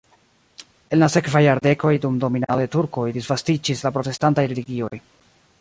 En 0.95 0.99
la 1.03 1.09
sekvaj 1.15 1.41
jardekoj 1.49 1.93
dum 2.07 2.17
dominado 2.25 2.57
de 2.65 2.71
turkoj 2.77 3.07
disvastiĝis 3.21 3.87
la 3.89 3.95
protestantaj 3.99 4.51
religioj. 4.55 4.95